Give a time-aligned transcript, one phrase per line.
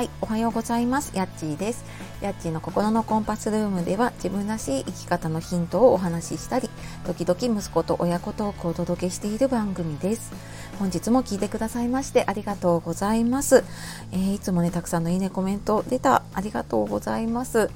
[0.00, 1.14] はい、おはようございます。
[1.14, 1.84] やっちーです。
[2.22, 6.70] やっちーの心のコンパスルームでは自分らしい生き方のヒントをお話ししたり、
[7.04, 10.32] 時々息子と親子トークをお届けしている番組です。
[10.78, 13.62] 本日も聞いてくださいましてありがとうございます。
[14.10, 16.22] えー、いつもね、たくさんのいいねコメント出た。
[16.32, 17.70] ありがとうございます。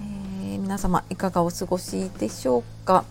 [0.00, 3.04] えー、皆様いかがお過ごしでしょうか？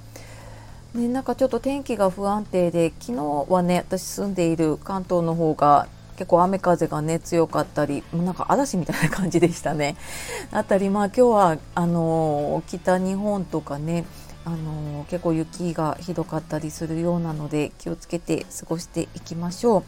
[0.93, 9.95] ね、なんかちょっと天気が不安定で昨日はね私住んでいる関東の方が結構雨風がね強かったりもうなんか嵐みたいな感じでしたね。
[10.52, 14.05] あったりまあ今日はあの北日本とかね
[14.45, 19.84] あの結構雪がひどかったりするようなので気をつけて過ごしていきましょう。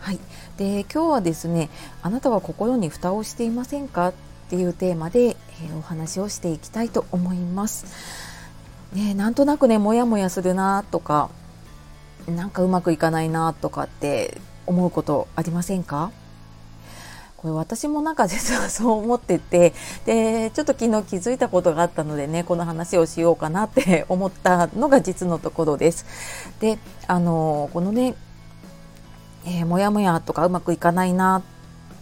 [0.00, 0.18] はい、
[0.58, 1.70] で今日はですね
[2.02, 4.12] あなたは心に蓋をしていませんかっ
[4.50, 7.86] ていうテーマで、えー、お話をしていきたいと思います。
[8.92, 11.30] ね、なんとなくねモヤモヤするなとか
[12.28, 16.10] なんかうまくいかないなとかって思うことありませんか？
[17.36, 19.74] これ私もなんか実はそう思ってて
[20.06, 26.06] でちょっと昨日気づいたことがあったのでねこの話をしようかなって 思ったのが実のところです。
[26.60, 28.14] であのこのね、
[29.44, 31.42] えー、もやもやとかうまくいかないな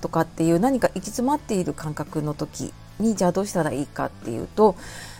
[0.00, 4.76] とかっていう何か行き詰まっている感覚の時にじゃあどうしたらいいかっていうと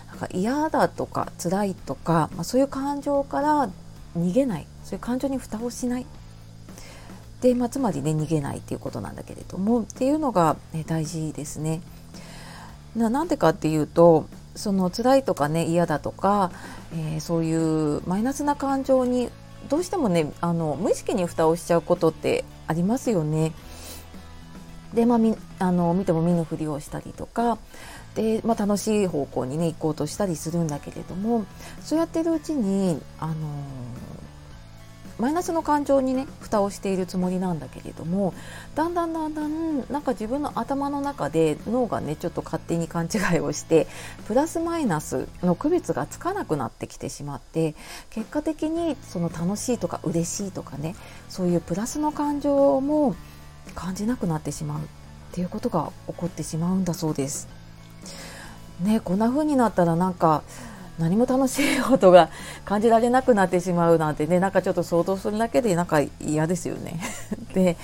[0.09, 3.69] なんか嫌だとか辛いとか、まあ、そういう感情から
[4.17, 4.69] 逃げない。
[4.85, 6.07] そういう感情に蓋をしない。
[7.43, 11.83] で、まあ、つまりね逃げないっていうことなんだけれどもっていうのが、ね、大事ですね。
[12.97, 16.53] なんでかっていうとその辛いとかね嫌だとか、
[16.93, 19.31] えー、そういうマイナスな感情に
[19.71, 23.53] どうしてもねあの無意識に蓋をしちゃうことってありますよね。
[24.95, 27.57] でまあ、みあの見ても見ぬふりをしたりとか
[28.15, 31.47] で、まあ、楽しい方向にね行こうとしたりするんだけれども
[31.81, 33.35] そうやってるうちにあの
[35.19, 38.35] マイナスの感情にね蓋をしているつもりなんだけれども
[38.75, 43.87] だんだんだんだんなんか自分の頭の中で脳がねちょっと勝手に勘違いをして
[44.27, 47.75] プラスマイナスの区別がつかなくなってきてしまって
[48.11, 50.95] 結果的にその楽しいとか嬉しいとかね
[51.29, 53.15] そういうプラスの感情も
[53.75, 54.83] 感じなくなってしまうっ
[55.33, 57.49] ていうことが起こってしまうんだそうです。
[58.81, 60.43] ねこんな風になったらなんか
[60.99, 62.29] 何も楽しいことが
[62.65, 67.01] 感じられなくなってしまうなんてね なんかちょっと想像するだけでなんか嫌ですよね。
[67.55, 67.77] で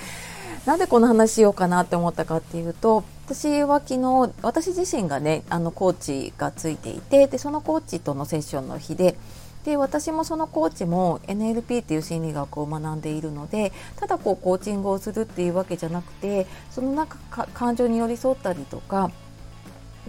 [0.65, 9.15] なんでこの話しようかなって思ったかっていうと私は昨日私自身がねあのコーチがついていてでそのコーチとのセッションの日で
[9.63, 17.17] で私もそのコーチも NLP っていう心理学を学んでいるのでただこうコーチングをするっていうわけじゃなくてその中
[17.53, 19.11] 感情に寄り添ったりとか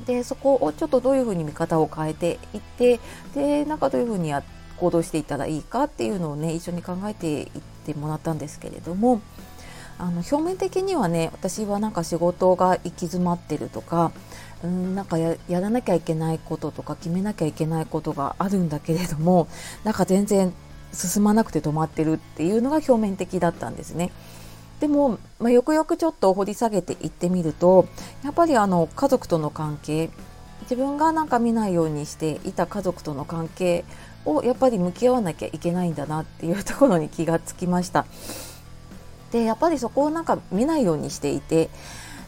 [0.06, 3.01] でそこをちょっとどういうふうに見方を変えていって
[3.34, 4.43] でなんかどういうふうにや
[4.78, 7.49] 行動していったらいいかっていうのをね一緒に考えていっ
[7.84, 9.21] てもらったんですけれども
[9.99, 14.12] あの表面的にはね私はなんか仕事が行き詰まってるとか
[14.67, 19.49] んなんかやらなきゃいけないこととか決めなきゃいけないことがあるんだけれども
[19.84, 20.53] なんか全然
[20.93, 24.11] 進まなくて止まってるっていうのが表面的だったんですね。
[24.81, 27.87] でも、まあ、よくよくちょっと掘り下げていってみると
[28.25, 30.11] やっぱりあの家族との関係
[30.63, 33.85] 自分がなんか見ないようにしていた家族との関係
[34.25, 38.07] をやっぱり向き合わなきゃいけないんだなっていうところに気がつきました。
[39.33, 41.71] でやっぱりそこをなんか見ないようにしていて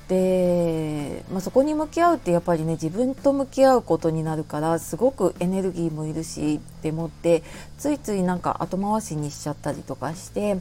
[0.08, 7.42] で、まあ、そこに向き合うってやっぱりね自分と向き合うことになるからすごくエネルギーもいるしって思って
[7.78, 10.58] ついついなんか後回しにしちゃったりとかして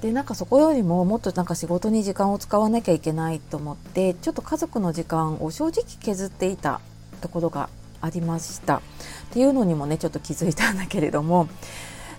[0.00, 6.80] でなんかそこよりももっとなんか仕事に時間を使わなきゃいけないと思ってちょっと家族の時間を正直削っていた
[7.20, 7.68] ところが
[8.00, 8.78] ありました。
[8.78, 8.82] っ
[9.30, 11.48] ていうのにもねちょっと気づいたんだけれども。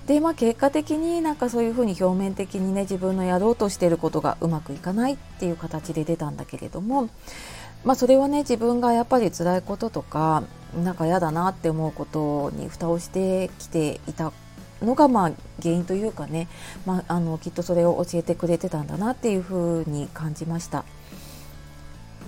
[0.07, 7.09] でまあ結果的になんかそういうふうに表面的にね自分のやろうとしてることがうまくいかないっていう形で出たんだけれども
[7.85, 10.43] まあそれはね自分がやっぱり辛いこととか
[10.83, 14.33] なんか嫌だなって思うことに蓋をしてきていた
[14.81, 15.31] のがまあ
[15.61, 16.47] 原因というかね、
[16.85, 20.85] まあ、あのきっとそれを教えてくれてたんだなっていうふうに感じました。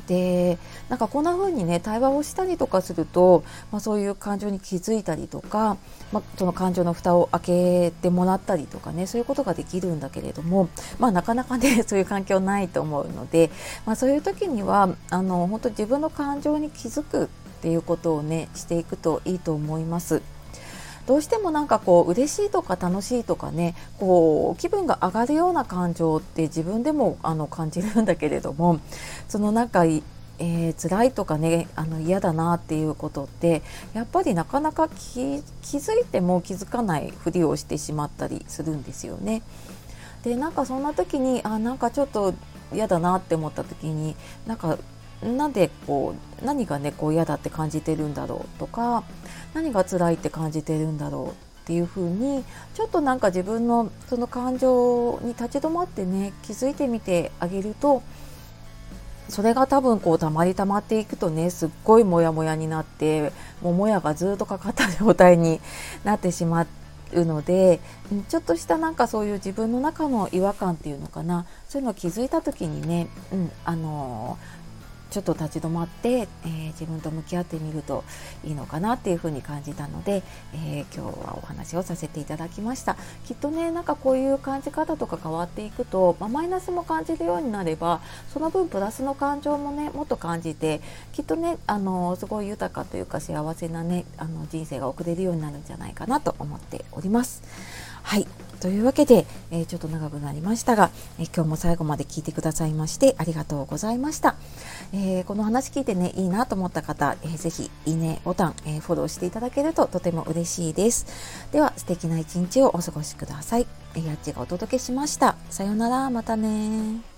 [0.08, 0.58] で
[0.90, 5.78] なんかこんな風にね対話をしたりとかすると、まあ、そういう感情に気づいたりとか、
[6.12, 10.70] まあ、その感情の蓋を開けてもらったりとかねそういうことができるんだけれども、
[11.00, 13.50] まあ、なかなかね そういう環境ないと思うので、
[13.86, 17.28] まあ、そういう時にはあの本当自分の感情に気づくっ
[17.62, 20.22] ていうことをねしていくといいと思います。
[21.08, 28.80] どうしてもなんかこう嬉しいとか楽しいとかねこう気分が上がるような感情って自分でもあの感じるんだけれども
[29.28, 29.86] そのなんか
[30.40, 33.62] えー、辛いとかねあの嫌だなっていうことって
[33.94, 39.44] やっぱりなかなか気づいても気づかないふりをしてしまったりするんですよね。
[40.24, 42.34] でなんかそんな時にあなんかちょっと
[42.74, 44.16] 嫌だなって思った時に
[44.48, 44.78] なんか
[45.24, 49.04] なんでこう何がねこう嫌だって感じてるんだろうとか
[49.54, 52.44] 何が辛いって感じてるんだろうっていうふうに
[52.74, 58.04] ちょっとなんか自分のその感情に立ち止まってね気づいてみてあげると
[59.30, 63.32] それが多分こうたまりたまっていくとねすっごいモヤモヤになって
[63.62, 65.62] もうもやがずっとかかった状態に
[66.04, 66.68] なってしま
[67.14, 67.80] うので
[68.28, 74.38] ちょっとしたなんかそういう自分の中の違和感っていうのかなそういうのを気づいた時にね、うん、あの
[75.14, 78.04] ちょっと立ち止まって、えー、自分と向き合ってみると
[78.44, 80.24] いいのかなっていうふうに感じたので、
[80.56, 88.02] えー、今日はお話をさせていただきましたきっとねなんかこういう感じ方とか変わっていくと、まあ、マイナスも感じるようになれば
[88.34, 90.82] その分プラスの感情もねもっと感じて
[91.12, 97.44] きっとねあのすごい豊かというか幸せなねあの人生が送れるようになるんじゃないかなと思っております。
[98.02, 98.28] はい
[98.64, 100.90] というわけで、えー、ちょっと長くなりましたが、
[101.20, 104.38] えー、今日も最後まで聞いてくださいましてありがとうございました。
[104.94, 111.06] えー、この話聞いてね、いいなと思った方、えー、ぜひいいねボタン、えフォローしていただけるととても嬉しいです。
[111.52, 113.68] では素敵な一日をお過ごしください。
[113.96, 115.36] えやっちがお届けしました。
[115.50, 117.13] さようなら、またね